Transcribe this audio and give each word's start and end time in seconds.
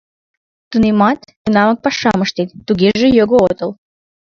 —Тунемат, 0.69 1.19
тунамак 1.43 1.77
пашам 1.85 2.19
ыштет— 2.25 2.49
тугеже 2.65 3.07
його 3.19 3.37
отыл... 3.49 3.71